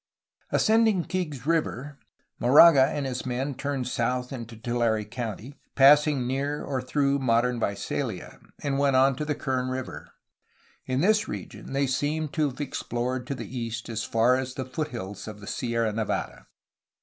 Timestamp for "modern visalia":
7.19-8.39